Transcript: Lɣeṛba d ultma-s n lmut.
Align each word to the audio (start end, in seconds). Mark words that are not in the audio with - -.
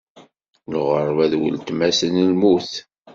Lɣeṛba 0.73 1.25
d 1.31 1.33
ultma-s 1.45 1.99
n 2.13 2.15
lmut. 2.29 2.71